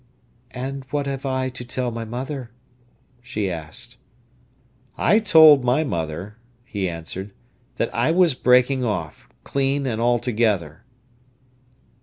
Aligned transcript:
"And 0.49 0.83
what 0.89 1.05
have 1.05 1.27
I 1.27 1.49
to 1.49 1.63
tell 1.63 1.91
my 1.91 2.05
mother?" 2.05 2.49
she 3.21 3.51
asked. 3.51 3.99
"I 4.97 5.19
told 5.19 5.63
my 5.63 5.83
mother," 5.83 6.37
he 6.65 6.89
answered, 6.89 7.33
"that 7.75 7.93
I 7.93 8.09
was 8.09 8.33
breaking 8.33 8.83
off—clean 8.83 9.85
and 9.85 10.01
altogether." 10.01 10.83